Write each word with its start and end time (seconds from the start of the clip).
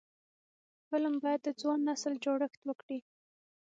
فلم 0.89 1.13
باید 1.23 1.41
د 1.43 1.49
ځوان 1.61 1.79
نسل 1.89 2.13
جوړښت 2.23 2.61
وکړي 2.65 2.99